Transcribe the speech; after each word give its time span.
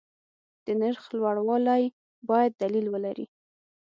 د 0.65 0.67
نرخ 0.81 1.03
لوړوالی 1.17 1.83
باید 2.29 2.51
دلیل 2.63 2.85
ولري. 2.93 3.25